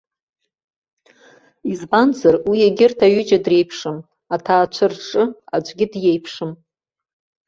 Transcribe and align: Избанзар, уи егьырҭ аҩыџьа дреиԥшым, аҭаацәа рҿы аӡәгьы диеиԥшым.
Избанзар, 1.71 2.35
уи 2.49 2.57
егьырҭ 2.65 2.99
аҩыџьа 3.05 3.43
дреиԥшым, 3.43 3.97
аҭаацәа 4.35 4.87
рҿы 4.91 5.23
аӡәгьы 5.55 5.85
диеиԥшым. 5.91 6.51